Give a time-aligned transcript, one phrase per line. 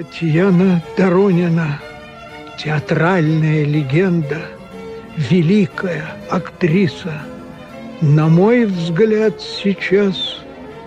[0.00, 1.78] Татьяна Доронина,
[2.58, 4.46] театральная легенда,
[5.14, 7.20] великая актриса.
[8.00, 10.38] На мой взгляд, сейчас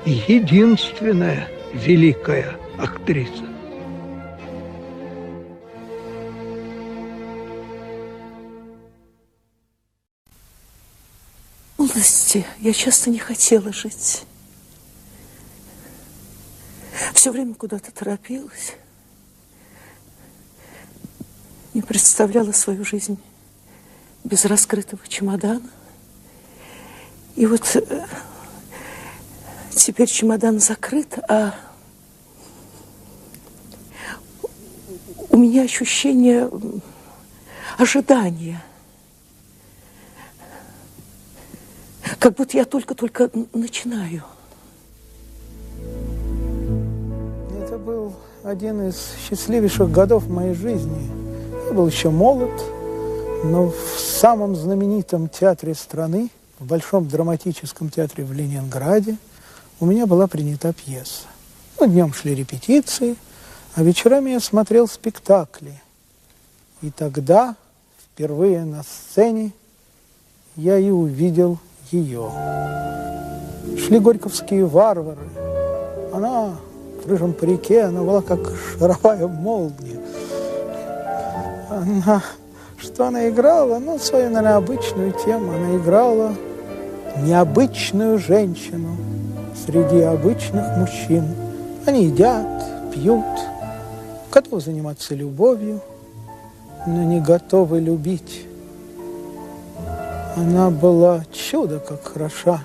[0.03, 3.45] единственная великая актриса.
[11.77, 14.23] молодости я часто не хотела жить.
[17.13, 18.73] Все время куда-то торопилась.
[21.73, 23.17] Не представляла свою жизнь
[24.23, 25.69] без раскрытого чемодана.
[27.35, 28.05] И вот э,
[29.71, 31.55] теперь чемодан закрыт, а
[35.29, 36.49] у меня ощущение
[37.77, 38.63] ожидания–
[42.23, 44.23] Как будто я только-только начинаю.
[47.61, 48.13] Это был
[48.45, 51.22] один из счастливейших годов моей жизни.
[51.67, 52.51] Я был еще молод,
[53.43, 59.17] но в самом знаменитом театре страны, в Большом драматическом театре в Ленинграде,
[59.79, 61.23] у меня была принята пьеса.
[61.79, 63.15] Ну, днем шли репетиции,
[63.75, 65.81] а вечерами я смотрел спектакли.
[66.81, 67.55] И тогда,
[67.97, 69.51] впервые на сцене,
[70.55, 71.59] я и увидел
[71.91, 72.29] ее.
[73.77, 75.27] Шли горьковские варвары.
[76.13, 76.55] Она
[77.03, 78.39] в рыжем парике, она была как
[78.77, 80.02] шаровая молния.
[81.73, 82.21] Она,
[82.77, 83.79] что она играла?
[83.79, 85.53] Ну, свою, наверное, обычную тему.
[85.53, 86.35] Она играла
[87.17, 88.95] необычную женщину
[89.65, 91.25] среди обычных мужчин.
[91.85, 93.25] Они едят, пьют,
[94.31, 95.81] готовы заниматься любовью,
[96.85, 98.45] но не готовы любить.
[100.35, 102.63] Она была чудо как хороша.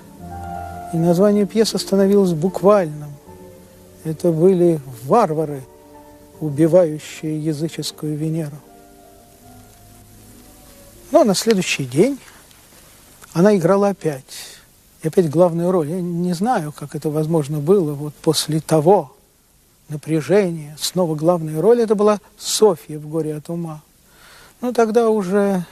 [0.93, 3.09] И название пьесы становилось буквальным.
[4.03, 5.61] Это были варвары,
[6.39, 8.55] убивающие языческую Венеру.
[11.11, 12.19] Но на следующий день
[13.33, 14.57] она играла опять.
[15.01, 15.89] И опять главную роль.
[15.89, 19.15] Я не знаю, как это возможно было вот после того
[19.87, 20.77] напряжения.
[20.79, 21.81] Снова главная роль.
[21.81, 23.81] Это была Софья в «Горе от ума».
[24.61, 25.65] Но тогда уже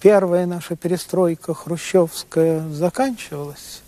[0.00, 3.82] первая наша перестройка хрущевская заканчивалась,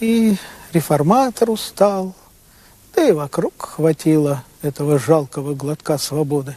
[0.00, 0.36] и
[0.72, 2.14] реформатор устал,
[2.94, 6.56] да и вокруг хватило этого жалкого глотка свободы.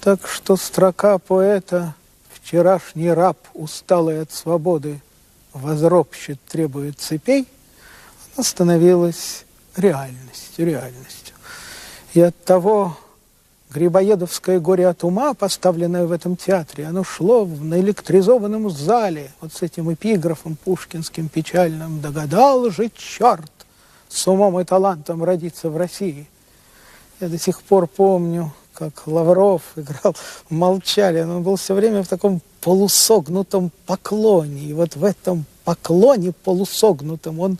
[0.00, 1.94] Так что строка поэта
[2.46, 5.00] «Вчерашний раб, усталый от свободы,
[5.52, 7.48] возропщет, требует цепей»,
[8.36, 11.34] она становилась реальностью, реальностью.
[12.14, 12.96] И от того
[13.70, 19.62] Грибоедовское горе от ума, поставленное в этом театре, оно шло в наэлектризованном зале, вот с
[19.62, 23.50] этим эпиграфом пушкинским печальным «Догадал же черт
[24.08, 26.28] с умом и талантом родиться в России».
[27.18, 30.14] Я до сих пор помню, как Лавров играл
[30.50, 31.30] Молчалин.
[31.30, 34.62] Он был все время в таком полусогнутом поклоне.
[34.62, 37.58] И вот в этом поклоне полусогнутом он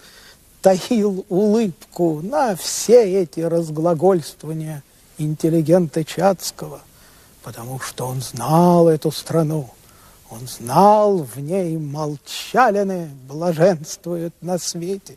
[0.60, 4.82] таил улыбку на все эти разглагольствования
[5.18, 6.80] интеллигента Чацкого,
[7.42, 9.70] потому что он знал эту страну,
[10.28, 15.16] он знал, в ней молчалины блаженствуют на свете.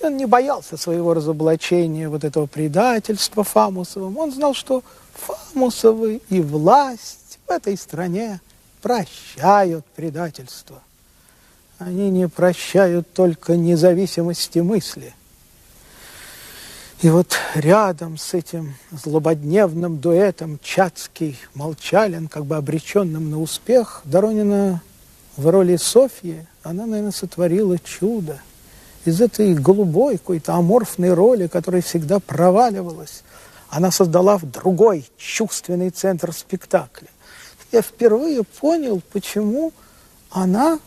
[0.00, 4.16] И он не боялся своего разоблачения, вот этого предательства Фамусовым.
[4.16, 4.82] Он знал, что
[5.26, 8.40] Фамусовы и власть в этой стране
[8.82, 10.82] прощают предательство.
[11.78, 15.14] Они не прощают только независимости мысли–
[17.02, 24.82] и вот рядом с этим злободневным дуэтом Чацкий, Молчалин, как бы обреченным на успех, Доронина
[25.38, 28.38] в роли Софьи, она, наверное, сотворила чудо.
[29.06, 33.22] Из этой голубой какой-то аморфной роли, которая всегда проваливалась,
[33.70, 37.08] она создала другой чувственный центр спектакля.
[37.72, 39.72] Я впервые понял, почему
[40.30, 40.80] она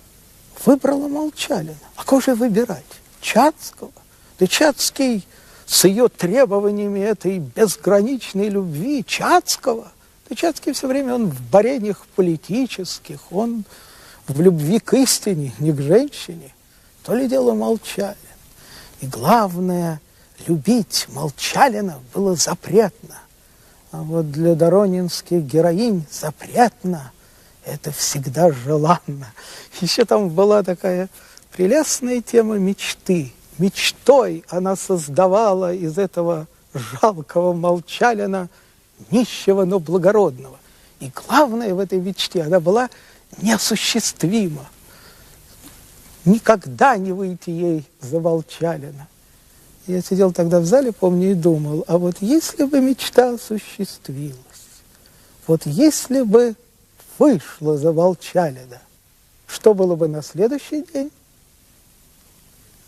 [0.66, 1.78] выбрала Молчалина.
[1.96, 2.84] А кого же выбирать?
[3.22, 3.92] Чацкого?
[4.38, 5.26] Да Чацкий
[5.66, 9.90] с ее требованиями этой безграничной любви Чацкого.
[10.30, 13.64] Да Чацкий все время, он в борениях политических, он
[14.28, 16.54] в любви к истине, не к женщине.
[17.06, 18.18] То ли дело Молчалин.
[19.00, 20.02] И главное,
[20.48, 23.18] любить Молчалина было запретно.
[23.92, 27.12] А вот для доронинских героинь запретно–
[27.66, 29.34] это всегда желанно.
[29.82, 31.10] Еще там была такая
[31.52, 38.50] прелестная тема мечты– мечтой она создавала из этого жалкого молчалина
[39.12, 40.58] нищего, но благородного.
[41.00, 42.90] И главное в этой мечте, она была
[43.42, 44.66] неосуществима.
[46.26, 49.08] Никогда не выйти ей за молчалина.
[49.86, 54.38] Я сидел тогда в зале, помню, и думал, а вот если бы мечта осуществилась,
[55.46, 56.56] вот если бы
[57.20, 58.82] вышла за Волчалина,
[59.46, 61.12] что было бы на следующий день?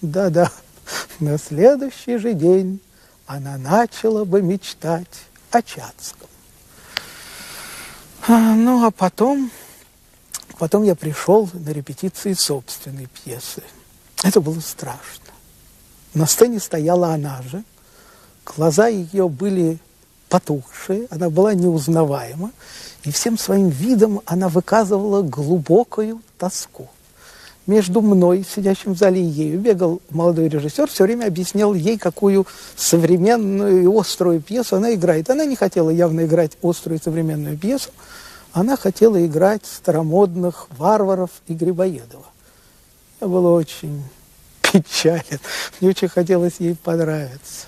[0.01, 0.49] Да-да,
[1.19, 2.79] на следующий же день
[3.25, 6.29] она начала бы мечтать о Чацком.
[8.27, 9.51] А, ну, а потом,
[10.57, 13.63] потом я пришел на репетиции собственной пьесы.
[14.23, 15.24] Это было страшно.
[16.15, 17.63] На сцене стояла она же.
[18.45, 19.79] Глаза ее были
[20.29, 22.51] потухшие, она была неузнаваема,
[23.03, 26.89] и всем своим видом она выказывала глубокую тоску.
[27.67, 32.47] Между мной, сидящим в зале, и ею бегал молодой режиссер, все время объяснял ей, какую
[32.77, 35.29] современную и острую пьесу она играет.
[35.29, 37.89] Она не хотела явно играть острую современную пьесу,
[38.53, 42.25] она хотела играть старомодных варваров и Грибоедова.
[43.19, 44.03] Я был очень
[44.81, 45.39] печален.
[45.79, 47.67] Мне очень хотелось ей понравиться.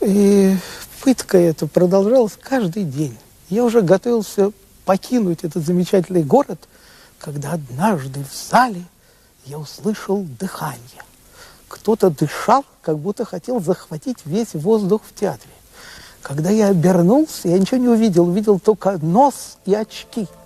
[0.00, 0.56] И
[1.02, 3.16] пытка эта продолжалась каждый день.
[3.48, 4.52] Я уже готовился
[4.84, 6.68] покинуть этот замечательный город,
[7.18, 8.82] когда однажды в зале
[9.44, 10.80] я услышал дыхание.
[11.68, 15.50] Кто-то дышал, как будто хотел захватить весь воздух в театре.
[16.22, 20.26] Когда я обернулся, я ничего не увидел, увидел только нос и очки–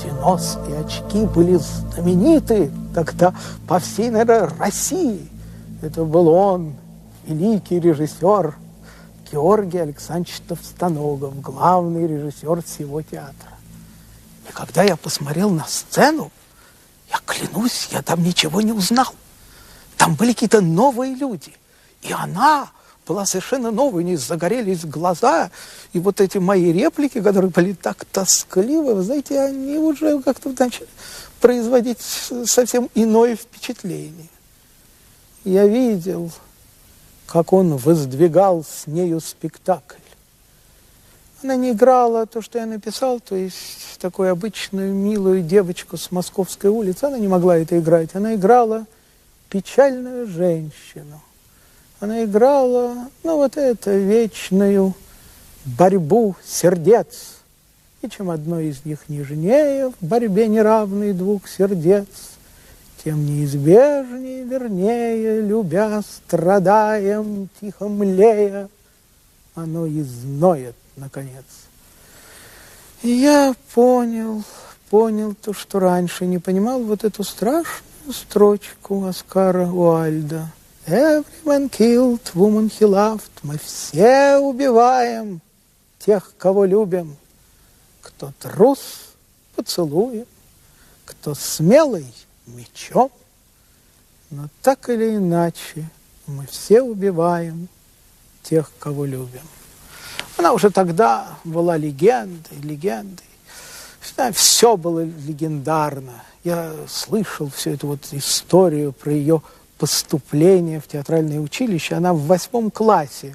[0.00, 3.34] эти и очки были знамениты тогда
[3.66, 5.28] по всей, наверное, России.
[5.82, 6.74] Это был он,
[7.26, 8.56] великий режиссер
[9.30, 13.50] Георгий Александрович Товстоногов, главный режиссер всего театра.
[14.48, 16.30] И когда я посмотрел на сцену,
[17.10, 19.14] я клянусь, я там ничего не узнал.
[19.96, 21.52] Там были какие-то новые люди.
[22.02, 22.70] И она
[23.10, 25.50] была совершенно новая, у них загорелись глаза,
[25.92, 30.86] и вот эти мои реплики, которые были так тоскливы, вы знаете, они уже как-то начали
[31.40, 34.28] производить совсем иное впечатление.
[35.42, 36.30] Я видел,
[37.26, 39.96] как он воздвигал с нею спектакль.
[41.42, 46.70] Она не играла то, что я написал, то есть такую обычную милую девочку с Московской
[46.70, 47.04] улицы.
[47.04, 48.14] Она не могла это играть.
[48.14, 48.86] Она играла
[49.48, 51.20] печальную женщину.
[52.00, 54.94] Она играла, ну, вот это вечную
[55.66, 57.36] борьбу сердец.
[58.00, 62.06] И чем одно из них нежнее в борьбе неравной двух сердец,
[63.04, 68.70] тем неизбежнее, вернее, любя, страдаем, тихо млея,
[69.54, 71.44] оно изноет, наконец.
[73.02, 74.42] И я понял,
[74.88, 80.46] понял то, что раньше не понимал, вот эту страшную строчку Оскара Уальда–
[80.90, 83.30] Everyone killed, woman he loved.
[83.44, 85.40] Мы все убиваем
[86.00, 87.16] тех, кого любим.
[88.02, 89.14] Кто трус,
[89.54, 90.26] поцелуем,
[91.04, 92.12] кто смелый,
[92.46, 93.12] мечом.
[94.30, 95.88] Но так или иначе
[96.26, 97.68] мы все убиваем
[98.42, 99.46] тех, кого любим.
[100.38, 103.26] Она уже тогда была легендой, легендой.
[104.32, 106.24] Все было легендарно.
[106.42, 109.40] Я слышал всю эту вот историю про ее
[109.80, 111.94] поступление в театральное училище.
[111.94, 113.34] Она в восьмом классе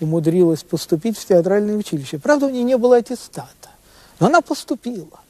[0.00, 2.18] умудрилась поступить в театральное училище.
[2.18, 3.70] Правда, у нее не было аттестата,
[4.18, 5.20] но она поступила.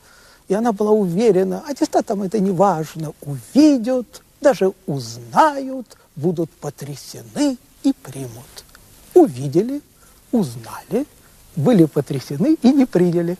[0.48, 8.64] И она была уверена, аттестатом это не важно, увидят, даже узнают, будут потрясены и примут.
[9.12, 9.82] Увидели,
[10.32, 11.06] узнали,
[11.56, 13.36] были потрясены и не приняли.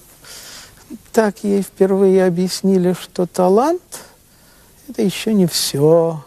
[1.13, 4.01] Так ей впервые объяснили, что талант–
[4.89, 6.23] это еще не все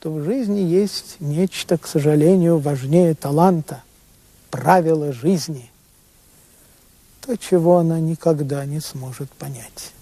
[0.00, 3.82] что в жизни есть нечто, к сожалению, важнее таланта,
[4.50, 5.70] правила жизни,
[7.20, 9.92] то, чего она никогда не сможет понять.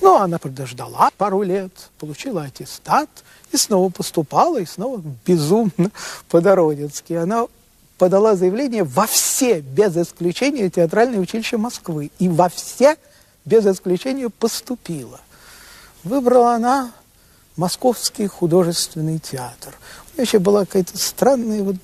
[0.00, 3.10] Но она подождала пару лет, получила аттестат
[3.52, 5.90] и снова поступала, и снова безумно
[6.30, 7.12] по-дородецки.
[7.12, 7.48] Она
[7.98, 12.10] подала заявление во все, без исключения, театральное училище Москвы.
[12.18, 12.96] И во все,
[13.44, 15.20] без исключения, поступила.
[16.02, 16.92] Выбрала она
[17.56, 19.74] Московский художественный театр.
[20.12, 21.76] У меня еще была какая-то странная вот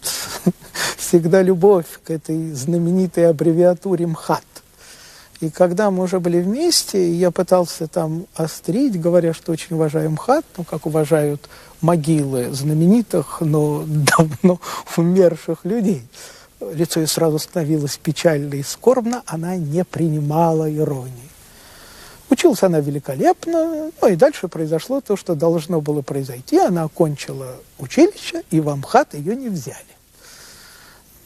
[0.98, 4.44] всегда любовь к этой знаменитой аббревиатуре МХАТ.
[5.40, 10.44] И когда мы уже были вместе, я пытался там острить, говоря, что очень уважаю МХАТ,
[10.58, 11.48] ну, как уважают
[11.80, 14.60] могилы знаменитых, но давно
[14.96, 16.02] умерших людей.
[16.60, 21.31] Лицо ее сразу становилось печально и скорбно, она не принимала иронии.
[22.32, 26.56] Училась она великолепно, ну и дальше произошло то, что должно было произойти.
[26.56, 29.76] Она окончила училище, и в Амхат ее не взяли.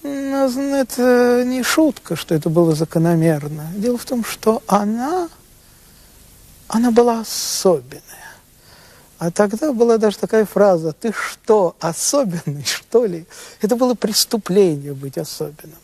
[0.03, 3.69] Но это не шутка, что это было закономерно.
[3.77, 5.29] Дело в том, что она,
[6.67, 8.03] она была особенная.
[9.21, 13.27] А тогда была даже такая фраза «ты что, особенный, что ли?»
[13.61, 15.79] Это было преступление быть особенным.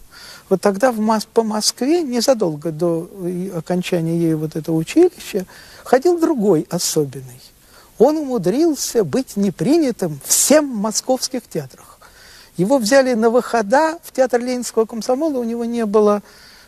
[0.52, 3.09] Вот тогда в Мос по Москве, незадолго до
[3.56, 5.47] окончания ей вот этого училища,
[5.82, 7.40] ходил другой особенный.
[7.97, 11.99] Он умудрился быть непринятым всем московских театрах.
[12.59, 16.23] Его взяли на выхода в театр Ленинского комсомола, у него не было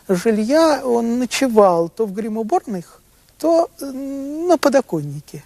[0.07, 2.99] жилья, он ночевал то в гримуборных,
[3.37, 5.43] то на подоконнике.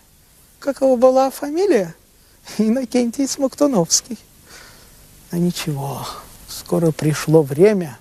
[0.59, 1.93] Как его была фамилия?
[2.57, 4.17] Иннокентий Смоктуновский.
[5.29, 6.07] А ничего,
[6.47, 7.99] скоро пришло время,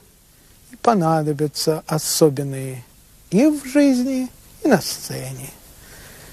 [0.88, 2.83] понадобятся особенные
[3.28, 4.30] и в жизни,
[4.64, 5.50] и на сцене.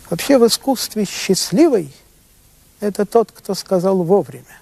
[0.10, 1.94] Вообще в искусстве счастливый–
[2.80, 4.62] это тот, кто сказал вовремя.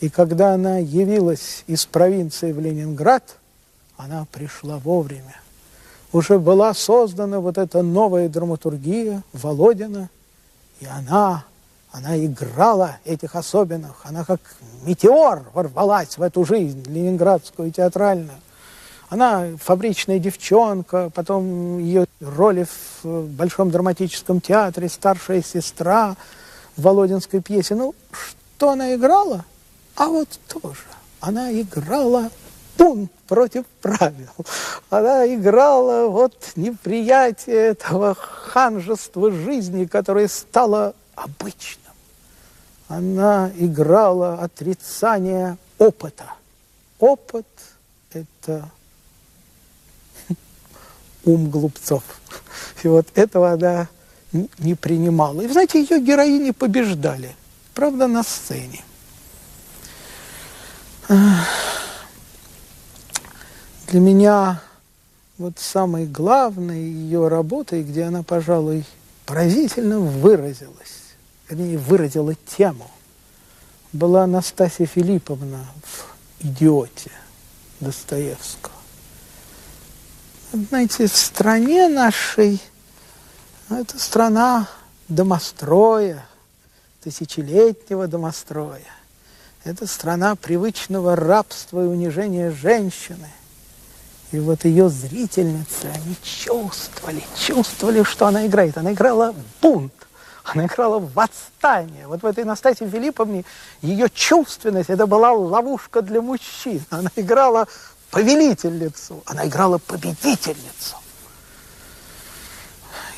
[0.00, 3.38] И когда она явилась из провинции в Ленинград,
[3.96, 5.40] она пришла вовремя.
[6.12, 10.10] Уже была создана вот эта новая драматургия Володина,
[10.80, 11.46] и она,
[11.92, 14.40] она играла этих особенных, она как
[14.82, 18.43] метеор ворвалась в эту жизнь ленинградскую театральную.
[19.14, 22.66] Она фабричная девчонка, потом ее роли
[23.04, 26.16] в Большом драматическом театре, старшая сестра
[26.76, 27.76] в Володинской пьесе.
[27.76, 29.44] Ну, что она играла?
[29.94, 30.82] А вот тоже.
[31.20, 32.28] Она играла
[32.76, 34.32] бунт против правил.
[34.90, 41.94] Она играла вот неприятие этого ханжества жизни, которое стало обычным.
[42.88, 46.24] Она играла отрицание опыта.
[46.98, 47.46] Опыт–
[48.12, 48.70] это
[51.24, 52.02] ум глупцов.
[52.82, 53.88] И вот этого она
[54.58, 55.42] не принимала.
[55.42, 57.34] И, знаете, ее героини побеждали.
[57.74, 58.84] Правда, на сцене.
[61.08, 61.20] Для
[64.00, 64.60] меня
[65.38, 68.84] вот самой главной ее работой, где она, пожалуй,
[69.26, 71.14] поразительно выразилась,
[71.48, 72.90] вернее, выразила тему,
[73.92, 77.10] была Анастасия Филипповна в «Идиоте»
[77.80, 78.74] Достоевского.
[80.54, 82.62] Знаете, в стране нашей,
[83.68, 84.68] это страна
[85.08, 86.24] домостроя,
[87.02, 88.86] тысячелетнего домостроя.
[89.64, 93.28] Это страна привычного рабства и унижения женщины.
[94.30, 98.78] И вот ее зрительницы, они чувствовали, чувствовали, что она играет.
[98.78, 99.92] Она играла бунт,
[100.44, 102.06] она играла восстание.
[102.06, 103.44] Вот в этой Настасье Филипповне
[103.82, 106.80] ее чувственность, это была ловушка для мужчин.
[106.90, 107.66] Она играла
[108.14, 110.96] повелительницу, она играла победительницу.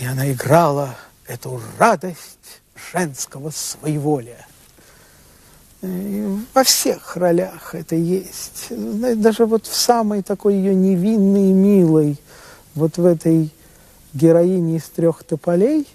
[0.01, 2.63] И она играла эту радость
[2.93, 4.47] женского своеволия.
[5.83, 8.69] И во всех ролях это есть.
[8.71, 12.19] Даже вот в самой такой ее невинной и милой,
[12.75, 13.51] вот в этой
[14.15, 15.87] героине из трех тополей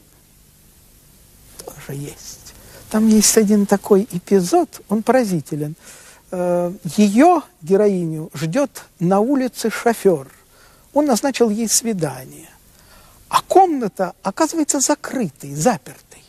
[1.65, 2.53] тоже есть.
[2.91, 5.75] Там есть один такой эпизод, он поразителен–
[6.31, 10.27] ее, героиню, ждет на улице шофер.
[10.93, 12.49] Он назначил ей свидание.
[13.29, 16.23] А комната оказывается закрытой, запертой.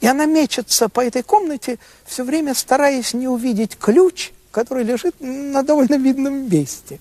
[0.00, 5.62] И она мечется по этой комнате, все время стараясь не увидеть ключ, который лежит на
[5.62, 6.98] довольно видном месте.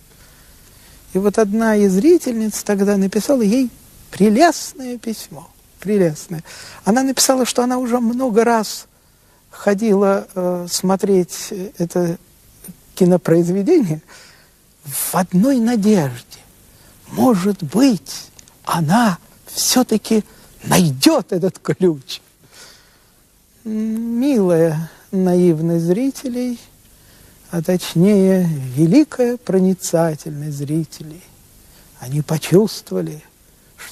[1.13, 3.70] И вот одна из зрительниц тогда написала ей
[4.12, 5.50] прелестное письмо.
[5.79, 6.43] Прелестное.
[6.86, 8.86] Она написала, что она уже много раз
[9.50, 12.17] ходила э, смотреть это
[12.95, 14.01] кинопроизведение
[14.83, 16.39] в одной надежде.
[17.07, 18.29] Может быть,
[18.63, 19.17] она
[19.48, 20.24] все-таки
[20.63, 22.21] найдет этот ключ.
[23.63, 26.60] Милая наивность зрителей,
[27.51, 31.21] а точнее великая проницательность зрителей.
[32.00, 33.24] Они почувствовали–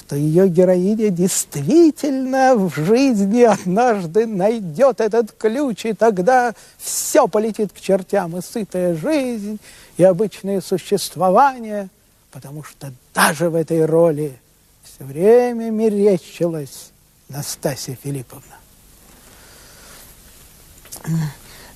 [0.00, 7.80] что ее героиня действительно в жизни однажды найдет этот ключ, и тогда все полетит к
[7.80, 9.60] чертям, и сытая жизнь,
[9.96, 11.88] и обычное существование,
[12.30, 14.38] потому что даже в этой роли
[14.82, 16.90] все время мерещилась
[17.28, 18.56] Настасья Филипповна.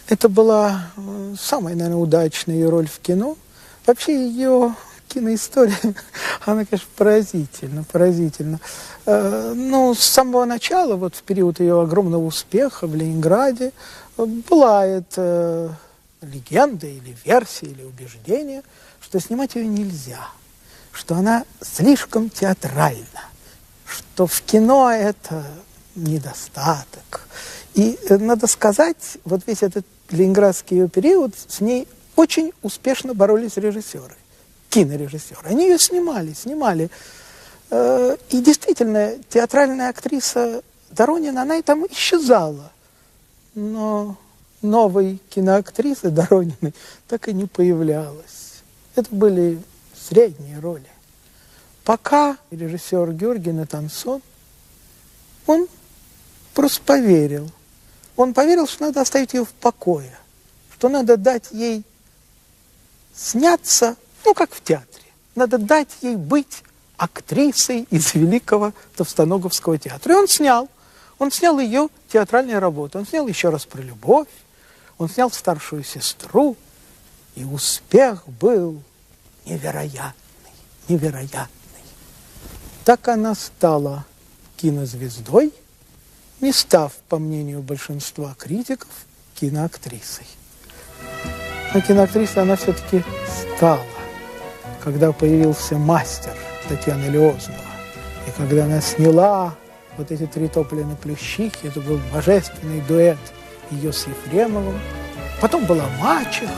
[0.09, 3.37] Это была э, самая, наверное, удачная роль в кино.
[3.87, 4.75] Вообще ее
[5.15, 5.79] киноистория,
[6.45, 8.61] она, конечно, поразительна, поразительна.
[9.07, 13.73] Э, ну, с самого начала, вот в период ее огромного успеха в Ленинграде,
[14.17, 15.77] была эта
[16.21, 18.63] легенда или версия, или убеждение,
[19.01, 20.29] что снимать ее нельзя,
[20.93, 23.25] что она слишком театральна,
[23.87, 25.45] что в кино это
[25.95, 27.29] недостаток.
[27.75, 33.57] И э, надо сказать, вот весь этот ленинградский ее период, с ней очень успешно боролись
[33.57, 34.15] режиссеры
[34.75, 35.39] кинорежиссер.
[35.45, 36.91] Они ее снимали, снимали.
[37.71, 42.73] Э, и действительно, театральная актриса Доронина, она и там исчезала.
[43.55, 44.17] но
[44.63, 46.75] новой киноактрисы Дорониной
[47.07, 48.63] так и не появлялось.
[48.97, 49.63] Это были
[50.09, 50.89] средние роли.
[51.85, 54.23] Пока режиссер Георгий Натансон,
[55.47, 55.69] он
[56.55, 57.51] просто поверил.
[58.17, 60.17] Он поверил, что надо оставить ее в покое,
[60.75, 61.85] что надо дать ей
[63.15, 65.05] сняться, ну, как в театре.
[65.35, 66.63] Надо дать ей быть
[66.97, 70.15] актрисой из великого Товстоноговского театра.
[70.15, 70.69] И он снял.
[71.19, 72.99] Он снял ее театральные работы.
[72.99, 74.29] Он снял еще раз про любовь.
[74.99, 76.57] Он снял старшую сестру.
[77.35, 78.81] И успех был
[79.45, 80.15] невероятный,
[80.89, 81.49] невероятный.
[82.85, 84.05] Так она стала
[84.57, 85.53] кинозвездой,
[86.41, 88.91] не став, по мнению большинства критиков,
[89.35, 90.27] киноактрисой.
[91.73, 93.03] Но киноактрисой она все-таки
[93.57, 93.85] стала,
[94.85, 96.33] когда появился мастер
[96.69, 97.59] Татьяны Леознова.
[98.29, 99.55] И когда она сняла
[99.97, 100.97] вот эти три тополя на
[101.63, 103.19] это был божественный дуэт
[103.71, 104.79] ее с Ефремовым.
[105.41, 106.53] Потом была мачеха,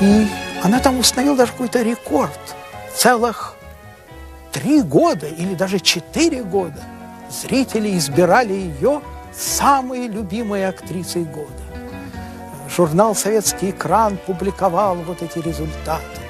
[0.00, 0.26] и
[0.62, 2.38] она там установила даже какой-то рекорд.
[2.94, 3.56] Целых
[4.52, 6.82] три года или даже четыре года
[7.30, 9.00] зрители избирали ее
[9.34, 11.50] самой любимой актрисой года.
[12.74, 16.25] Журнал «Советский экран» публиковал вот эти результаты.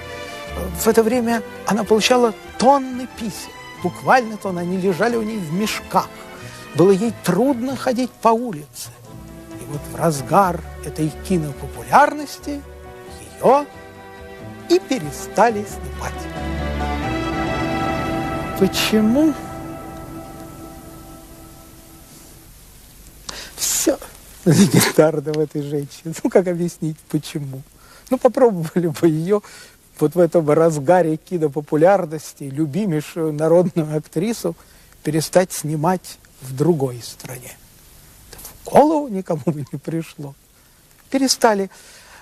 [0.57, 3.51] В это время она получала тонны писем.
[3.83, 4.61] Буквально тонны.
[4.61, 6.09] Они лежали у нее в мешках.
[6.75, 8.91] Было ей трудно ходить по улице.
[9.61, 12.63] И вот в разгар этой кинопопулярности
[13.41, 13.67] ее
[14.69, 16.13] и перестали снимать.
[18.59, 19.35] Почему?
[23.57, 23.99] Все
[24.45, 26.15] легендарно в этой женщине.
[26.23, 27.63] Ну, как объяснить, почему?
[28.11, 29.43] Ну, попробовали бы ее
[30.01, 34.55] вот в этом разгаре кинопопулярности любимейшую народную актрису
[35.03, 37.57] перестать снимать в другой стране.
[38.31, 40.35] Это в голову никому бы не пришло.
[41.11, 41.71] Перестали.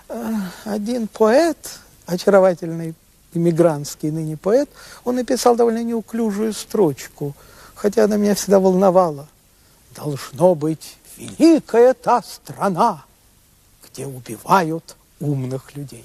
[0.08, 2.94] Э, один поэт, очаровательный
[3.32, 4.70] иммигрантский ныне поэт,
[5.04, 7.34] он написал довольно неуклюжую строчку,
[7.74, 9.26] хотя она меня всегда волновала.
[9.96, 13.04] «Должно быть великая та страна,
[13.84, 16.04] где убивают умных людей».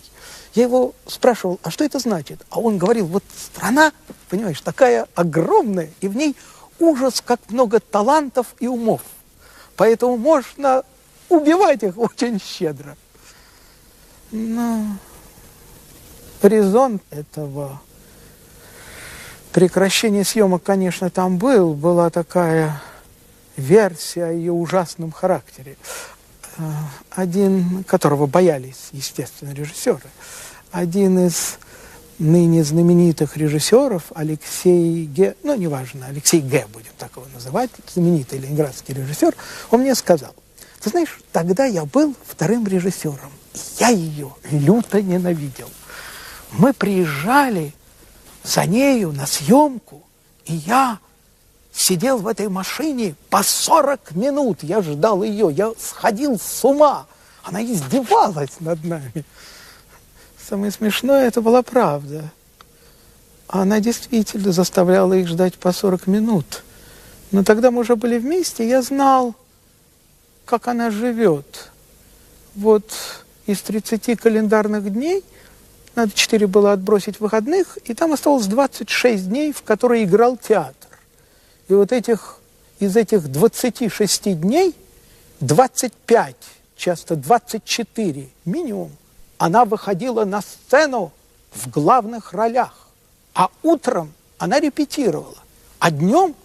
[0.55, 2.39] Я его спрашивал, а что это значит?
[2.49, 3.91] А он говорил, вот страна,
[4.29, 6.35] понимаешь, такая огромная, и в ней
[6.79, 9.01] ужас, как много талантов и умов.
[9.75, 10.83] Поэтому можно
[11.29, 12.97] убивать их очень щедро.
[14.31, 14.85] Но
[16.41, 17.81] резон этого
[19.51, 21.73] прекращения съемок, конечно, там был.
[21.73, 22.81] Была такая
[23.57, 25.77] версия о ее ужасном характере.
[26.59, 26.71] Э,
[27.11, 30.09] один, которого боялись, естественно, режиссеры,
[30.71, 31.57] один из
[32.19, 38.93] ныне знаменитых режиссеров, Алексей Ге, ну, неважно, Алексей Ге, будем так его называть, знаменитый ленинградский
[38.93, 39.33] режиссер,
[39.71, 40.35] он мне сказал,
[40.81, 43.31] ты знаешь, тогда я был вторым режиссером,
[43.79, 45.69] я ее люто ненавидел.
[46.51, 47.73] Мы приезжали
[48.43, 50.03] за нею на съемку,
[50.43, 50.99] и я
[51.71, 54.59] сидел в этой машине по 40 минут.
[54.63, 57.05] Я ждал ее, я сходил с ума.
[57.43, 59.25] Она издевалась над нами.
[60.49, 62.31] Самое смешное, это была правда.
[63.47, 66.63] Она действительно заставляла их ждать по 40 минут.
[67.31, 69.35] Но тогда мы уже были вместе, я знал,
[70.45, 71.69] как она живет.
[72.55, 72.91] Вот
[73.45, 75.23] из 30 календарных дней
[75.95, 80.78] надо 4 было отбросить выходных, и там осталось 26 дней, в которые играл театр.
[81.69, 82.39] И вот этих,
[82.79, 84.75] из этих 26 дней
[85.39, 86.35] 25,
[86.75, 88.91] часто 24 минимум,
[89.37, 91.11] она выходила на сцену
[91.53, 92.87] в главных ролях.
[93.35, 95.37] А утром она репетировала.
[95.77, 96.35] А днем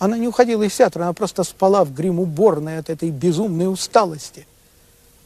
[0.00, 4.46] она не уходила из театра, она просто спала в грим-уборной от этой безумной усталости.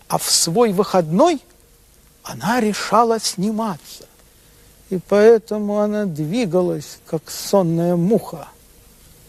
[0.09, 1.41] А в свой выходной
[2.23, 4.05] она решала сниматься.
[4.91, 8.49] И поэтому она двигалась, как сонная муха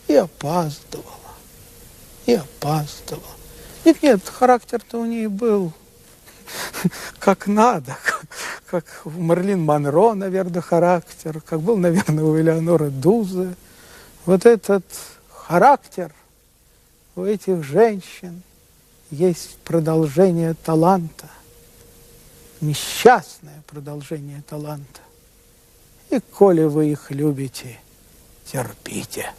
[0.08, 1.34] и опаздывала,
[2.26, 3.24] и опаздывала.
[3.86, 5.74] Нет, нет, характер-то у нее был
[7.20, 7.98] как надо,
[8.66, 13.56] как у Марлин Монро, наверное, характер, как был, наверное, у Элеоноры Дузы.
[14.26, 14.86] Вот этот
[15.30, 16.13] характер
[17.16, 18.42] у этих женщин
[19.12, 21.30] есть продолжение таланта,
[22.62, 25.02] несчастное продолжение таланта.
[26.10, 27.80] И коли вы их любите,
[28.46, 29.32] терпите.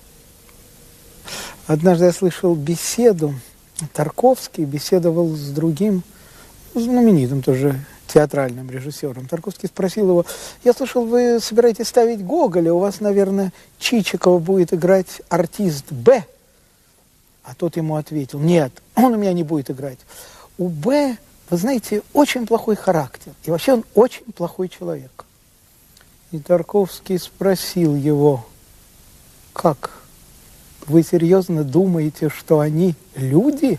[1.66, 3.34] Однажды я слышал беседу,
[3.92, 6.02] Тарковский беседовал с другим
[6.74, 9.26] знаменитым тоже театральным режиссером.
[9.26, 10.26] Тарковский спросил его,
[10.62, 16.24] я слышал, вы собираетесь ставить Гоголя, у вас, наверное, Чичикова будет играть артист Б.
[17.42, 19.98] А тот ему ответил, нет, он у меня не будет играть.
[20.58, 21.16] У Б,
[21.50, 23.32] вы знаете, очень плохой характер.
[23.44, 25.24] И вообще он очень плохой человек.
[26.30, 28.46] И Тарковский спросил его,
[29.52, 30.03] как,
[30.86, 33.78] вы серьезно думаете, что они люди?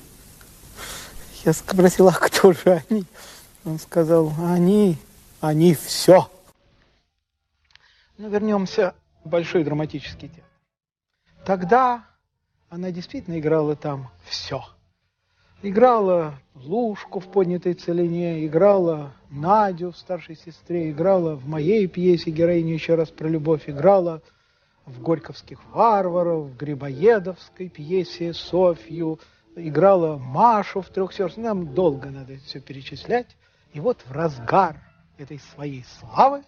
[1.43, 3.05] Я спросил, а кто же они?
[3.63, 4.97] Он сказал, они,
[5.41, 6.29] они все.
[8.17, 10.43] Ну, вернемся в Большой драматический театр.
[11.45, 12.05] Тогда
[12.69, 14.63] она действительно играла там все.
[15.61, 22.73] Играла Лушку в поднятой целине, играла Надю в старшей сестре, играла в моей пьесе героиню
[22.73, 24.21] еще раз про любовь, играла
[24.85, 29.19] в Горьковских варваров, в Грибоедовской пьесе Софью,
[29.55, 31.37] играла Машу в трех сестрах.
[31.37, 33.35] Нам долго надо все перечислять.
[33.73, 34.77] И вот в разгар
[35.17, 36.43] этой своей славы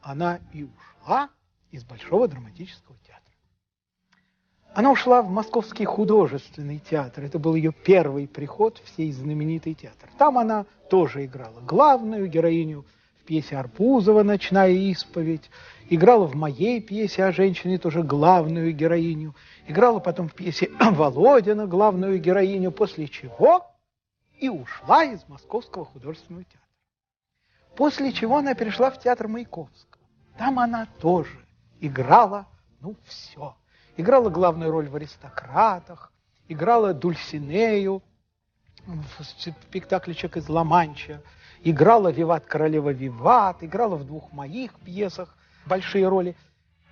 [0.00, 1.30] она и ушла
[1.70, 3.20] из Большого драматического театра.
[4.72, 7.24] Она ушла в Московский художественный театр.
[7.24, 10.08] Это был ее первый приход в сей знаменитый театр.
[10.16, 12.84] Там она тоже играла главную героиню
[13.30, 15.48] пьесе Арбузова «Ночная исповедь».
[15.88, 19.36] Играла в моей пьесе о женщине тоже главную героиню.
[19.68, 23.70] Играла потом в пьесе Володина главную героиню, после чего
[24.40, 26.68] и ушла из Московского художественного театра.
[27.76, 30.02] После чего она перешла в театр Маяковского.
[30.36, 31.38] Там она тоже
[31.78, 32.48] играла,
[32.80, 33.54] ну, все–
[33.96, 36.12] играла главную роль в «Аристократах»,
[36.48, 38.02] играла Дульсинею
[38.86, 41.22] в спектакле «Человек из Ла-Манча»,
[41.62, 46.36] играла «Виват королева Виват», играла в двух моих пьесах большие роли.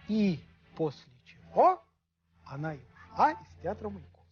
[0.09, 0.41] И
[0.77, 1.83] после чего
[2.45, 2.79] она и
[3.13, 4.25] ушла из театра Маяковского.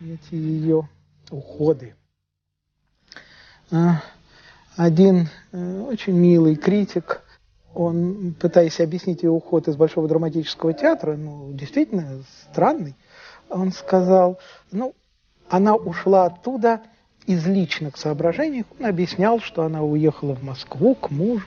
[0.00, 0.88] Эти ее
[1.30, 1.94] уходы.
[3.70, 4.02] А,
[4.76, 7.24] один э, очень милый критик
[7.74, 12.94] он, пытаясь объяснить ее уход из Большого драматического театра, ну, действительно странный,
[13.50, 14.38] он сказал,
[14.70, 14.94] ну,
[15.48, 16.82] она ушла оттуда
[17.26, 18.64] из личных соображений.
[18.78, 21.46] Он объяснял, что она уехала в Москву к мужу.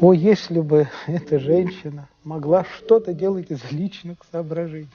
[0.00, 4.88] О, если бы эта женщина могла что-то делать из личных соображений.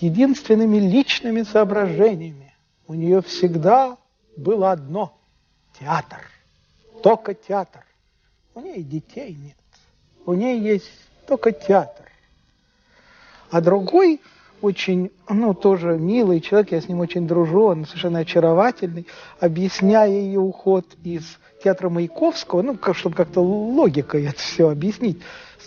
[0.00, 2.54] Единственными личными соображениями
[2.86, 3.96] у нее всегда
[4.36, 5.18] было одно–
[5.80, 6.20] театр.
[7.02, 7.84] Только театр.
[8.54, 9.56] У нее детей нет.
[10.24, 10.90] У нее есть
[11.26, 12.06] только театр.
[13.50, 14.20] А другой
[14.60, 19.06] очень, ну, тоже милый человек, я с ним очень дружу, он совершенно очаровательный,
[19.40, 25.20] объясняя ее уход из театра Маяковского, ну, как, чтобы как-то логикой это все объяснить,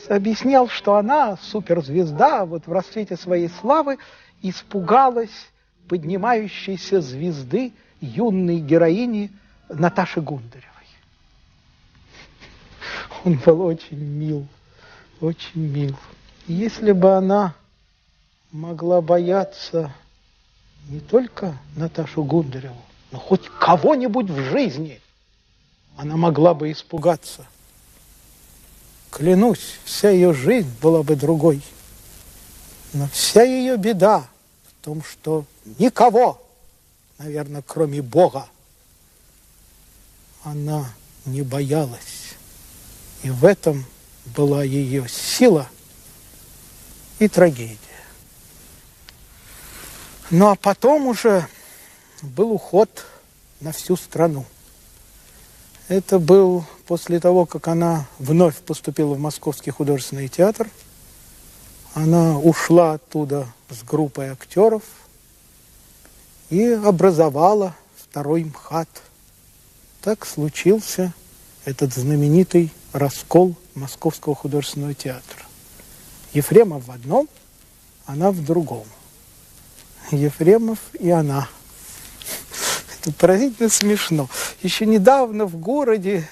[0.08, 3.98] объяснял, что она, суперзвезда, вот в расцвете своей славы,
[4.42, 5.50] испугалась
[5.88, 9.32] поднимающейся звезды юной героини
[9.70, 10.68] Наташи Гундаревой.
[13.24, 14.48] Он был очень мил,
[15.20, 15.96] очень мил.
[16.48, 17.54] Если бы она
[18.52, 19.94] могла бояться
[20.90, 25.02] не только Наташу Гундареву, но хоть кого-нибудь в жизни,
[25.98, 27.46] она могла бы испугаться.
[29.10, 31.62] Клянусь, вся ее жизнь была бы другой.
[32.94, 34.28] Но вся ее беда
[34.68, 35.46] в том, что
[35.80, 36.42] никого,
[37.18, 38.48] наверное, кроме Бога,
[40.44, 40.92] она
[41.26, 42.36] не боялась.
[43.24, 43.86] И в этом
[44.26, 45.68] была ее сила
[47.20, 47.91] и трагедия.
[50.32, 51.46] Ну а потом уже
[52.22, 53.06] был уход
[53.60, 54.46] на всю страну.
[55.90, 60.70] Это был после того, как она вновь поступила в Московский художественный театр.
[61.96, 64.84] Она ушла оттуда с группой актеров
[66.50, 68.88] и образовала второй МХАТ.
[70.02, 71.14] Так случился
[71.66, 75.44] этот знаменитый раскол Московского художественного театра.
[76.32, 77.28] Ефремов в одном,
[78.06, 78.86] она в другом.
[80.12, 81.48] Ефремов и она.
[83.00, 84.30] Это поразительно смешно.
[84.62, 86.28] Еще недавно в городе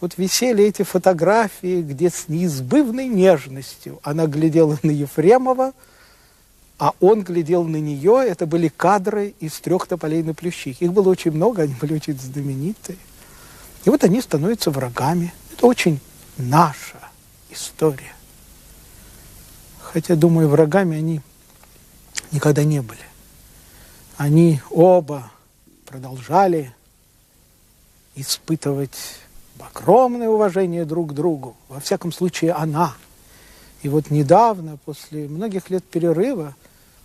[0.00, 5.72] вот висели эти фотографии, где с неизбывной нежностью она глядела на Ефремова,
[6.78, 8.24] а он глядел на нее.
[8.26, 10.82] Это были кадры из трех тополей на плющих.
[10.82, 12.98] Их было очень много, они были очень знаменитые.
[13.84, 15.32] И вот они становятся врагами.
[15.52, 16.00] Это очень
[16.36, 16.98] наша
[17.50, 18.14] история.
[19.80, 21.20] Хотя, думаю, врагами они
[22.32, 23.00] никогда не были.
[24.16, 25.30] Они оба
[25.86, 26.72] продолжали
[28.14, 29.18] испытывать
[29.58, 31.56] огромное уважение друг к другу.
[31.68, 32.94] Во всяком случае, она.
[33.82, 36.54] И вот недавно, после многих лет перерыва,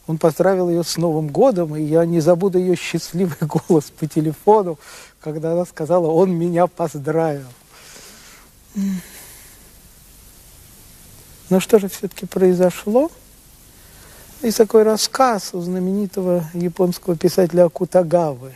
[0.07, 4.77] он поздравил ее с Новым годом, и я не забуду ее счастливый голос по телефону,
[5.19, 7.47] когда она сказала, он меня поздравил.
[11.49, 13.11] Но что же все-таки произошло?
[14.41, 18.53] Есть такой рассказ у знаменитого японского писателя Акутагавы.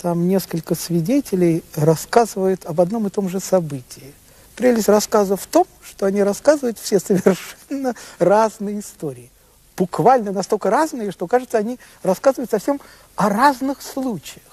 [0.00, 4.14] Там несколько свидетелей рассказывают об одном и том же событии.
[4.54, 9.30] Прелесть рассказа в том, что они рассказывают все совершенно разные истории.
[9.76, 12.80] Буквально настолько разные, что, кажется, они рассказывают совсем
[13.16, 14.46] о разных случаях.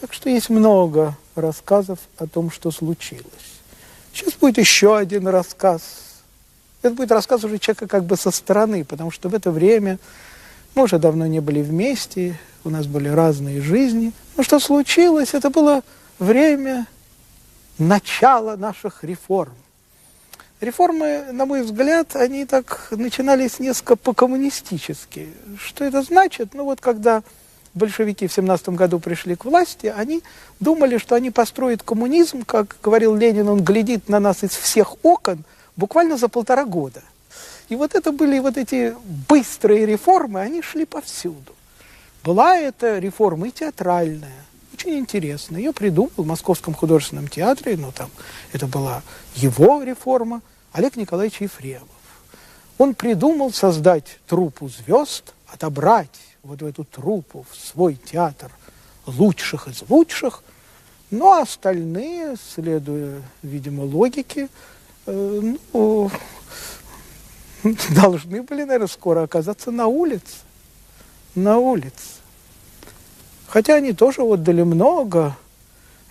[0.00, 3.60] Так что есть много рассказов о том, что случилось.
[4.12, 5.82] Сейчас будет еще один рассказ
[6.82, 9.98] это будет рассказ уже человека как бы со стороны, потому что в это время
[10.74, 14.12] мы уже давно не были вместе, у нас были разные жизни.
[14.36, 15.82] Но что случилось, это было
[16.18, 16.86] время
[17.78, 19.52] начала наших реформ.
[20.60, 25.28] Реформы, на мой взгляд, они так начинались несколько по-коммунистически.
[25.58, 26.54] Что это значит?
[26.54, 27.22] Ну вот когда
[27.74, 30.22] большевики в 17 году пришли к власти, они
[30.60, 35.44] думали, что они построят коммунизм, как говорил Ленин, он глядит на нас из всех окон–
[35.76, 37.02] буквально за полтора года.
[37.68, 38.94] И вот это были вот эти
[39.28, 41.54] быстрые реформы, они шли повсюду.
[42.22, 45.60] Была эта реформа и театральная, очень интересная.
[45.60, 48.10] Ее придумал в Московском художественном театре, но там
[48.52, 49.02] это была
[49.34, 51.88] его реформа, Олег Николаевич Ефремов.
[52.78, 58.50] Он придумал создать труппу звезд, отобрать вот в эту труппу, в свой театр
[59.06, 60.42] лучших из лучших,
[61.10, 64.48] ну а остальные, следуя, видимо, логике,
[65.06, 66.10] ну,
[67.94, 70.36] должны были, наверное, скоро оказаться на улице.
[71.34, 72.20] На улице.
[73.48, 75.36] Хотя они тоже отдали много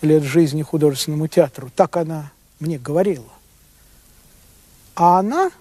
[0.02, 1.72] лет жизни художественному театру.
[1.76, 3.32] Так она мне говорила.
[4.96, 5.52] А она,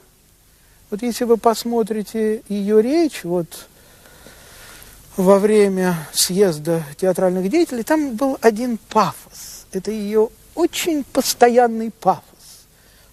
[0.91, 3.69] вот если вы посмотрите ее речь, вот
[5.17, 9.67] во время съезда театральных деятелей, там был один пафос.
[9.73, 12.30] Это ее очень постоянный пафос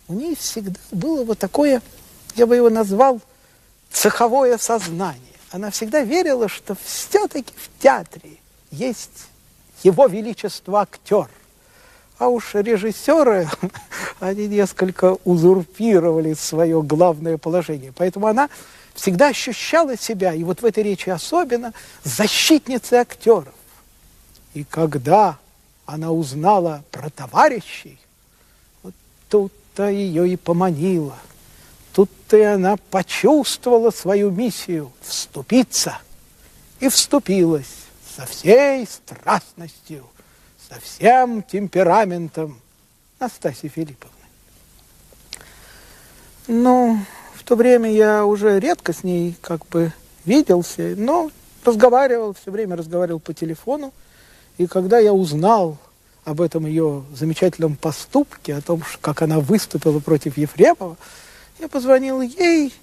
[0.07, 1.81] у ней всегда было вот такое,
[2.35, 3.19] я бы его назвал,
[3.91, 5.21] цеховое сознание.
[5.51, 8.37] Она всегда верила, что все-таки в театре
[8.71, 9.27] есть
[9.83, 11.29] его величество актер.
[12.17, 13.47] А уж режиссеры,
[14.19, 17.93] они несколько узурпировали свое главное положение.
[17.95, 18.49] Поэтому она
[18.95, 23.53] всегда ощущала себя, и вот в этой речи особенно, защитницей актеров.
[24.53, 25.37] И когда
[25.85, 27.99] она узнала про товарищей,
[28.81, 28.95] вот
[29.29, 31.15] тут тут-то ее и поманило.
[31.93, 35.99] Тут-то и она почувствовала свою миссию– вступиться.
[36.79, 37.73] И вступилась
[38.15, 40.03] со всей страстностью,
[40.69, 42.59] со всем темпераментом
[43.19, 44.13] Настасьи Филипповны.
[46.47, 46.99] Ну,
[47.35, 49.91] в то время я уже редко с ней как бы
[50.25, 51.31] виделся, но
[51.63, 53.91] разговаривал, все время разговаривал по телефону.
[54.57, 55.77] И когда я узнал
[56.27, 60.97] об этом ее замечательном поступке, о том, как она выступила против Ефремова,
[61.57, 62.73] я позвонил ей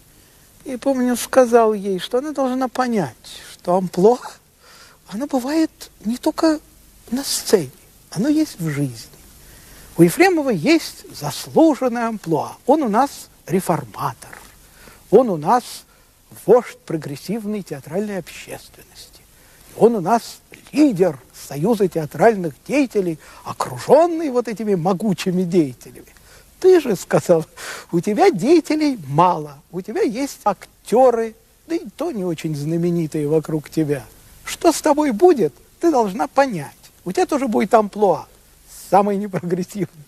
[0.65, 3.15] и, помню, сказал ей, что она должна понять,
[3.53, 4.19] что амплуа,
[5.09, 5.71] оно бывает
[6.07, 6.59] не только
[7.11, 7.71] на сцене,
[8.13, 9.13] оно есть в жизни.
[9.99, 12.57] У Ефремова есть заслуженное амплуа.
[12.65, 14.39] Он у нас реформатор.
[15.11, 15.85] Он у нас
[16.47, 19.21] вождь прогрессивной театральной общественности.
[19.77, 20.39] Он у нас
[20.73, 26.07] лидер Союза театральных деятелей, окруженный вот этими могучими деятелями.
[26.61, 27.45] Ты же сказал,
[27.93, 31.35] у тебя деятелей мало, у тебя есть актеры,
[31.67, 34.05] да и то не очень знаменитые вокруг тебя.
[34.45, 36.73] Что с тобой будет, ты должна понять.
[37.05, 38.27] У тебя тоже будет амплуа,
[38.91, 40.05] самый непрогрессивный,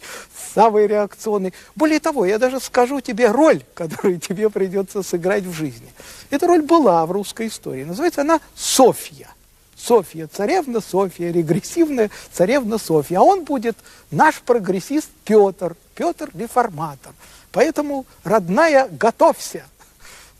[0.54, 1.52] самый реакционный.
[1.74, 5.92] Более того, я даже скажу тебе роль, которую тебе придется сыграть в жизни.
[6.30, 7.84] Эта роль была в русской истории.
[7.84, 9.28] Называется она «Софья».
[9.76, 13.18] Софья царевна Софья, регрессивная царевна Софья.
[13.18, 13.76] А он будет
[14.10, 17.12] наш прогрессист Петр, Петр реформатор.
[17.52, 19.64] Поэтому, родная, готовься.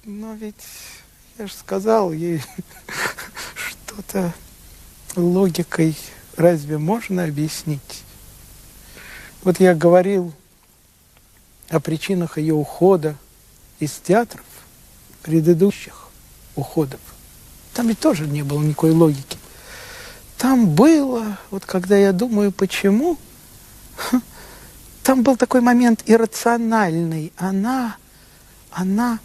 [0.04, 0.54] Но ведь
[1.38, 2.42] я же сказал ей
[3.54, 4.32] что-то
[5.16, 5.96] логикой
[6.36, 8.04] разве можно объяснить?
[9.42, 10.32] Вот я говорил
[11.68, 13.16] о причинах ее ухода
[13.80, 14.44] из театров,
[15.22, 16.08] предыдущих
[16.54, 17.00] уходов.
[17.76, 19.36] Там ведь тоже не было никакой логики.
[20.38, 23.18] Там было, вот когда я думаю, почему,
[25.02, 27.34] там был такой момент иррациональный.
[27.36, 27.98] Она,
[28.70, 29.18] она,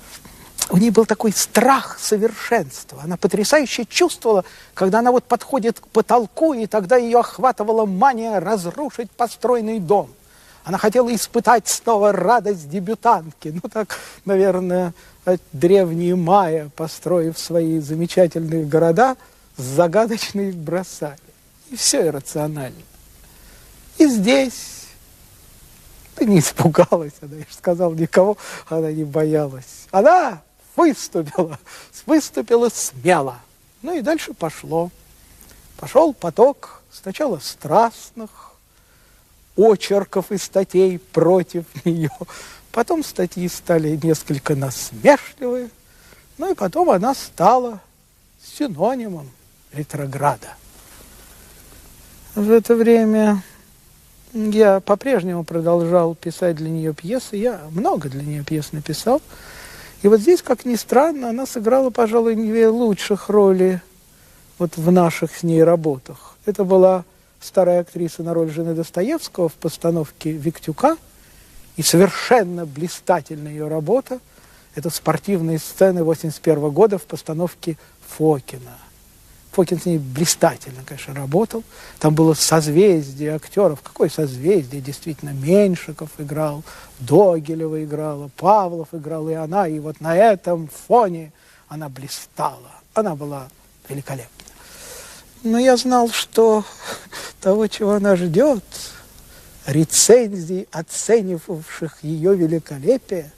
[0.69, 3.03] у нее был такой страх совершенства.
[3.03, 9.09] Она потрясающе чувствовала, когда она вот подходит к потолку, и тогда ее охватывала мания разрушить
[9.11, 10.09] построенный дом.
[10.63, 13.59] Она хотела испытать снова радость дебютантки.
[13.61, 14.93] Ну так, наверное,
[15.51, 19.17] древние майя, построив свои замечательные города,
[19.57, 21.17] загадочно их бросали.
[21.69, 22.81] И все иррационально.
[23.97, 24.85] И здесь
[26.15, 28.37] ты не испугалась, она я же сказал, никого
[28.69, 29.87] она не боялась.
[29.89, 30.41] Она
[30.75, 31.57] выступила,
[32.05, 33.39] выступила смело.
[33.81, 34.91] Ну и дальше пошло.
[35.77, 38.50] Пошел поток сначала страстных
[39.55, 42.11] очерков и статей против нее.
[42.71, 45.69] Потом статьи стали несколько насмешливые.
[46.37, 47.81] Ну и потом она стала
[48.41, 49.29] синонимом
[49.73, 50.55] ретрограда.
[52.35, 53.43] В это время
[54.33, 57.35] я по-прежнему продолжал писать для нее пьесы.
[57.35, 59.21] Я много для нее пьес написал.
[60.01, 63.81] И вот здесь, как ни странно, она сыграла, пожалуй, две лучших роли
[64.57, 66.37] вот в наших с ней работах.
[66.45, 67.03] Это была
[67.41, 70.97] старая актриса на роль жены Достоевского в постановке «Виктюка»,
[71.77, 74.19] и совершенно блистательная ее работа–
[74.75, 77.77] это спортивные сцены 81 года в постановке
[78.07, 78.77] Фокина–
[79.51, 81.63] Фокин с ней блистательно, конечно, работал.
[81.99, 83.81] Там было созвездие актеров.
[83.81, 84.81] Какое созвездие?
[84.81, 86.63] Действительно, Меньшиков играл,
[86.99, 89.67] Догилева играла, Павлов играл, и она.
[89.67, 91.33] И вот на этом фоне
[91.67, 92.71] она блистала.
[92.93, 93.49] Она была
[93.89, 94.40] великолепна.
[95.43, 96.63] Но я знал, что
[97.39, 98.63] того, чего она ждет,
[99.65, 103.31] рецензий, оценивавших ее великолепие,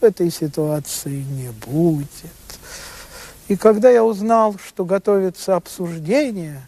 [0.00, 2.08] в этой ситуации не будет.
[3.48, 6.66] И когда я узнал, что готовится обсуждение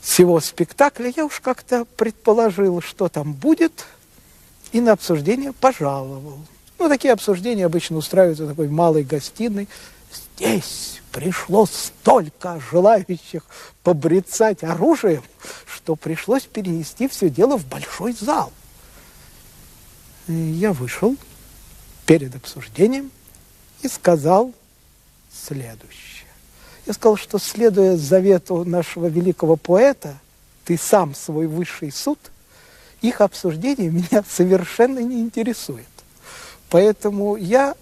[0.00, 3.84] всего спектакля, я уж как-то предположил, что там будет,
[4.72, 6.38] и на обсуждение пожаловал.
[6.78, 9.68] Ну, такие обсуждения обычно устраиваются в такой малой гостиной.
[10.36, 13.44] Здесь пришло столько желающих
[13.82, 15.22] побрецать оружием,
[15.66, 18.52] что пришлось перенести все дело в большой зал.
[20.28, 21.16] И я вышел
[22.06, 23.10] перед обсуждением
[23.82, 24.52] и сказал
[25.32, 26.28] следующее.
[26.86, 30.18] Я сказал, что следуя завету нашего великого поэта,
[30.64, 32.18] ты сам свой высший суд,
[33.00, 35.86] их обсуждение меня совершенно не интересует.
[36.70, 37.74] Поэтому я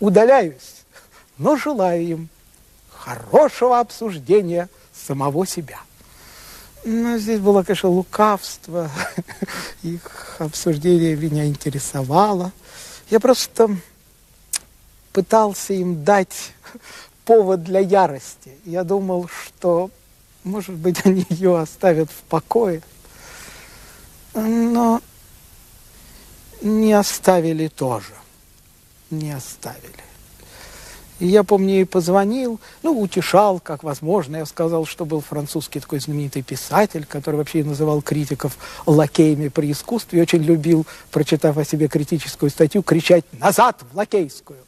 [0.00, 0.81] удаляюсь,
[1.38, 2.28] но желаю им
[2.90, 5.78] хорошего обсуждения самого себя.
[6.84, 8.90] Но здесь было, конечно, лукавство,
[9.82, 12.52] их обсуждение меня интересовало.
[13.08, 13.76] Я просто
[15.12, 16.52] пытался им дать
[17.24, 18.56] повод для ярости.
[18.64, 19.90] Я думал, что,
[20.44, 22.82] может быть, они ее оставят в покое.
[24.34, 25.00] Но
[26.62, 28.14] не оставили тоже.
[29.10, 30.11] Не оставили.
[31.22, 34.38] И я, помню, ей позвонил, ну, утешал, как возможно.
[34.38, 40.18] Я сказал, что был французский такой знаменитый писатель, который вообще называл критиков лакеями при искусстве,
[40.18, 44.58] и очень любил, прочитав о себе критическую статью, кричать «назад в лакейскую»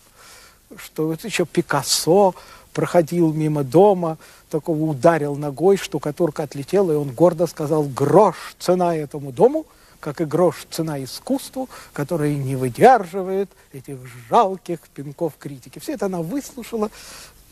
[0.76, 2.34] что вот еще Пикассо
[2.72, 4.18] проходил мимо дома,
[4.50, 9.66] такого ударил ногой, штукатурка отлетела, и он гордо сказал, грош цена этому дому,
[10.04, 13.96] как и грош цена искусству, которое не выдерживает этих
[14.28, 15.78] жалких пинков критики.
[15.78, 16.90] Все это она выслушала,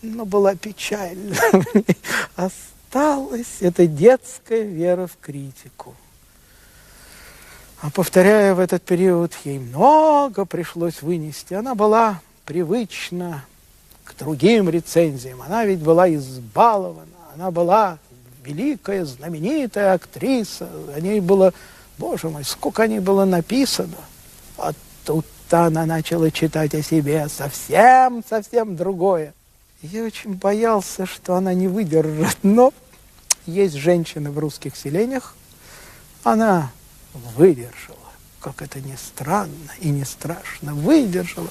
[0.02, 1.34] но была печальна.
[2.36, 5.96] Осталась эта детская вера в критику.
[7.80, 11.54] А повторяя в этот период, ей много пришлось вынести.
[11.54, 13.46] Она была привычна
[14.04, 15.40] к другим рецензиям.
[15.40, 17.98] Она ведь была избалована, она была
[18.44, 20.68] великая, знаменитая актриса.
[20.94, 21.54] О ней было,
[22.02, 23.96] боже мой, сколько о ней было написано.
[24.58, 24.72] А
[25.04, 29.34] тут-то она начала читать о себе совсем, совсем другое.
[29.82, 32.74] Я очень боялся, что она не выдержит, но
[33.46, 35.36] есть женщины в русских селениях,
[36.24, 36.72] она
[37.36, 37.98] выдержала
[38.40, 41.50] как это не странно и не страшно, выдержала.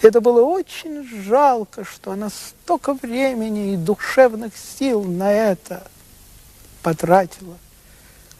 [0.00, 5.86] Это было очень жалко, что она столько времени и душевных сил на это
[6.82, 7.58] потратила.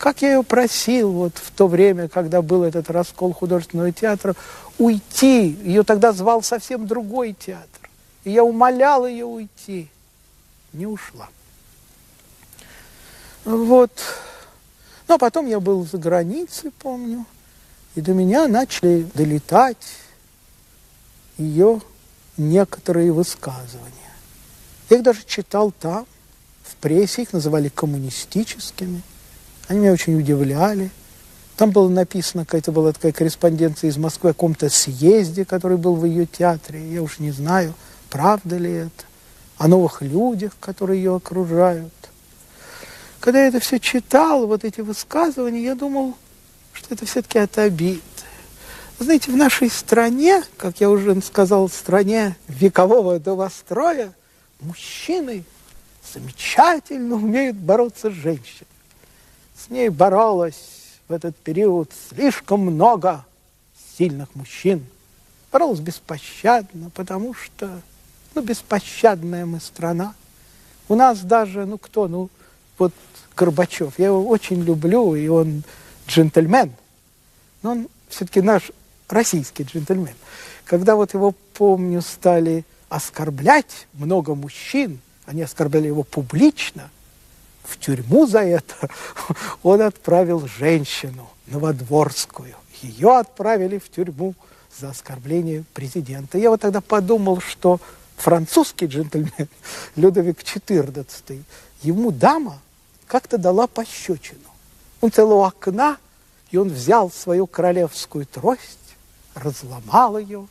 [0.01, 4.35] Как я ее просил вот в то время, когда был этот раскол художественного театра,
[4.79, 5.59] уйти.
[5.63, 7.91] Ее тогда звал совсем другой театр.
[8.25, 9.91] И я умолял ее уйти.
[10.73, 11.29] Не ушла.
[13.45, 13.91] Вот.
[15.07, 17.27] Ну, а потом я был за границей, помню.
[17.95, 19.99] И до меня начали долетать
[21.37, 21.83] ее
[22.39, 24.15] некоторые высказывания.
[24.89, 26.07] Я их даже читал там,
[26.63, 29.03] в прессе, их называли коммунистическими.
[29.71, 30.91] Они меня очень удивляли.
[31.55, 36.05] Там было написано, какая-то была такая корреспонденция из Москвы о каком-то съезде, который был в
[36.05, 36.85] ее театре.
[36.93, 37.75] Я уж не знаю,
[38.11, 39.05] правда ли это.
[39.59, 41.93] О новых людях, которые ее окружают.
[43.21, 46.17] Когда я это все читал, вот эти высказывания, я думал,
[46.73, 48.03] что это все-таки от обид.
[48.99, 54.13] Знаете, в нашей стране, как я уже сказал, стране векового домостроя,
[54.61, 55.45] мужчины
[56.13, 58.67] замечательно умеют бороться с женщиной.
[59.61, 60.57] С ней боролось
[61.09, 63.27] в этот период слишком много
[63.99, 64.87] сильных мужчин.
[65.53, 67.83] боролась беспощадно, потому что,
[68.35, 70.15] ну, беспощадная мы страна.
[70.89, 72.31] У нас даже, ну, кто, ну,
[72.79, 72.95] вот
[73.37, 75.63] Горбачев, я его очень люблю, и он
[76.09, 76.73] джентльмен,
[77.63, 78.71] но он все-таки наш
[79.09, 80.15] российский джентльмен.
[80.65, 86.91] Когда вот его, помню, стали оскорблять много мужчин, они оскорбляли его публично,
[87.63, 88.75] в тюрьму за это
[89.63, 92.55] он отправил женщину Новодворскую.
[92.83, 94.35] Ее отправили в тюрьму
[94.79, 96.39] за оскорбление президента.
[96.39, 97.81] Я вот тогда подумал, что
[98.17, 99.49] французский джентльмен
[99.97, 101.43] Людовик XIV,
[101.83, 102.61] ему дама
[103.07, 104.41] как-то дала пощечину.
[105.01, 105.97] Он целого окна,
[106.51, 108.79] и он взял свою королевскую трость,
[109.35, 110.47] разломал ее,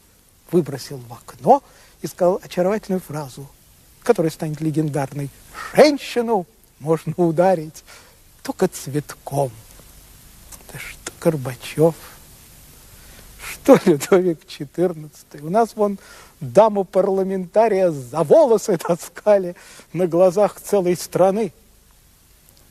[0.52, 1.64] выбросил в окно
[2.02, 3.48] и сказал очаровательную фразу,
[4.04, 5.30] которая станет легендарной.
[5.76, 6.46] «Женщину
[6.80, 7.84] можно ударить
[8.44, 9.52] только цветком».
[10.68, 11.96] Это что Горбачев,
[13.42, 15.42] что Людовик XIV.
[15.42, 16.00] У нас вон
[16.40, 19.56] даму парламентария за волосы таскали
[19.94, 21.52] на глазах целой страны.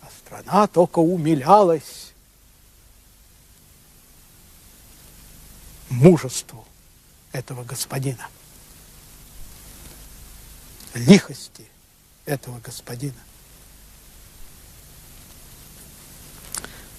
[0.00, 2.12] А страна только умилялась
[5.90, 6.66] мужеству
[7.32, 8.26] этого господина,
[10.94, 11.66] лихости
[12.26, 13.14] этого господина.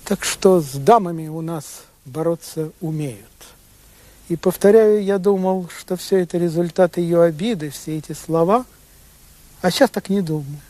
[0.10, 3.20] Так что с дамами у нас бороться умеют.
[4.28, 8.66] И повторяю, я думал, что все это результат ее обиды, все эти слова,
[9.62, 10.62] а сейчас так не думаю.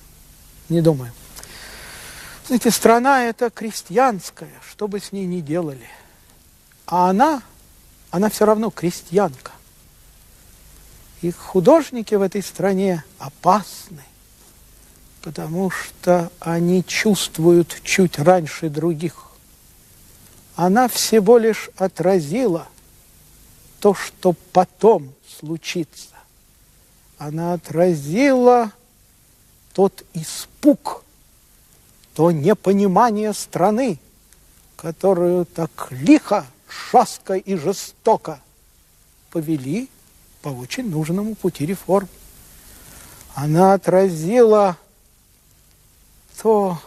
[0.68, 1.14] Не думаю.
[2.48, 5.88] Знаете, страна это крестьянская, что бы с ней ни делали.
[6.86, 7.42] А она
[8.12, 9.54] она все равно крестьянка.
[11.22, 14.04] И художники в этой стране опасны,
[15.22, 19.29] потому что они чувствуют чуть раньше других.
[20.62, 22.68] Она всего лишь отразила
[23.80, 26.10] то, что потом случится.
[27.18, 28.74] Она отразила
[29.74, 31.06] тот испуг,
[32.14, 34.00] то непонимание страны,
[34.76, 36.46] которую так лихо
[36.92, 38.42] жестко и жестоко
[39.32, 39.88] повели
[40.42, 42.10] по очень нужному пути реформ.
[43.34, 44.76] Она отразила
[46.42, 46.78] то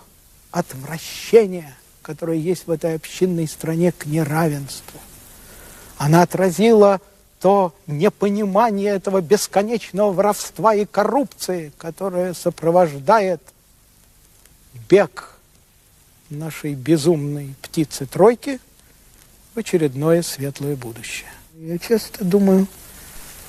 [0.50, 5.00] отвращение, которое есть в этой общинной стране к неравенству.
[5.98, 7.00] Она отразила
[7.40, 13.40] то непонимание этого бесконечного воровства и коррупции, которое сопровождает
[14.88, 15.36] бег
[16.30, 18.60] нашей безумной птицы-тройки–
[19.54, 21.30] в очередное светлое будущее.
[21.56, 22.66] Я часто думаю,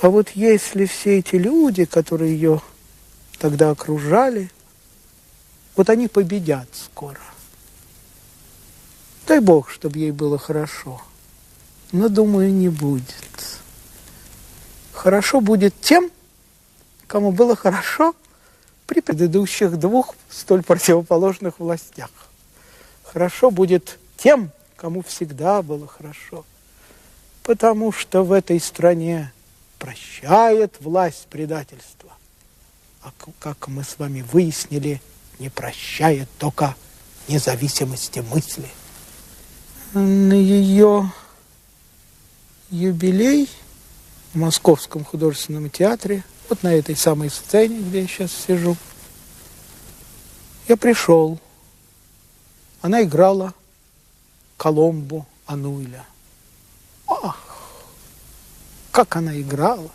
[0.01, 2.61] а вот если все эти люди, которые ее
[3.39, 4.49] тогда окружали,
[5.75, 7.19] вот они победят скоро.
[9.27, 11.01] Дай Бог, чтобы ей было хорошо.
[11.91, 13.05] Но, думаю, не будет.
[14.91, 16.11] Хорошо будет тем,
[17.07, 18.15] кому было хорошо
[18.87, 22.09] при предыдущих двух столь противоположных властях.
[23.03, 26.45] Хорошо будет тем, кому всегда было хорошо.
[27.43, 29.31] Потому что в этой стране
[29.79, 32.11] прощает власть предательства.
[33.01, 35.01] А как мы с вами выяснили,
[35.39, 36.75] не прощает только
[37.27, 38.69] независимости мысли.
[39.93, 41.11] На ее
[42.71, 43.47] юбилей
[44.33, 48.75] в Московском художественном театре, вот на этой самой сцене, где я сейчас сижу,
[50.67, 51.37] я пришел.
[52.81, 53.53] Она играла
[54.57, 56.03] Коломбу Ануиля.
[57.07, 57.37] Ах,
[58.91, 59.91] как она играла!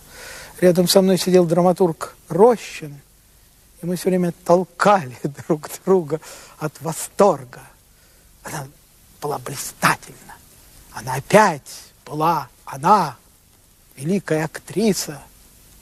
[0.60, 3.00] Рядом со мной сидел драматург Рощин,
[3.82, 5.16] и мы все время толкали
[5.48, 6.20] друг друга
[6.58, 7.62] от восторга.
[8.44, 8.68] Она
[9.20, 10.34] была блистательна.
[10.92, 13.16] Она опять была она,
[13.96, 15.22] великая актриса,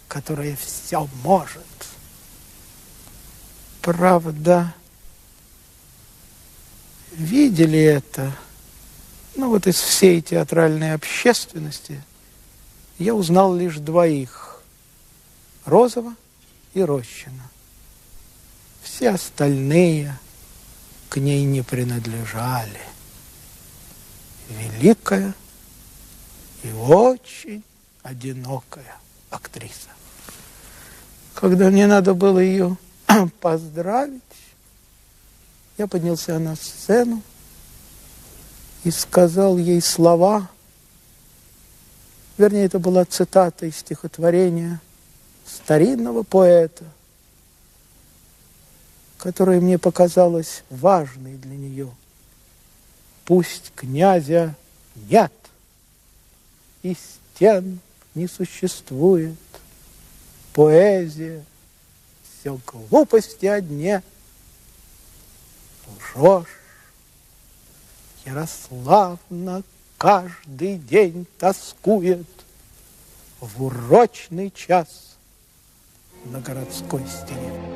[0.08, 1.64] которая все может.
[3.82, 4.74] Правда,
[7.12, 8.32] видели это
[9.36, 12.02] ну вот из всей театральной общественности
[12.98, 14.62] я узнал лишь двоих–
[15.66, 16.14] Розова
[16.72, 17.50] и Рощина.
[18.82, 20.16] Все остальные
[21.10, 22.80] к ней не принадлежали.
[24.48, 25.34] Великая
[26.62, 27.62] и очень
[28.02, 28.96] одинокая
[29.30, 29.90] актриса.
[31.34, 32.76] Когда мне надо было ее
[33.40, 34.22] поздравить,
[35.78, 37.22] я поднялся на сцену,
[38.86, 40.48] и сказал ей слова,
[42.38, 44.80] вернее, это была цитата из стихотворения
[45.44, 46.84] старинного поэта,
[49.18, 51.90] которая мне показалась важной для нее.
[53.26, 54.54] Пусть князя
[54.94, 55.32] нет,
[56.82, 57.80] и стен
[58.14, 59.36] не существует.
[60.54, 61.44] Поэзия
[62.22, 63.98] все глупости одни.
[66.14, 66.60] Лжешь,
[68.24, 69.64] Ярославна
[69.98, 72.28] каждый день тоскует
[73.40, 75.16] в урочный час
[76.26, 77.75] на городской стене.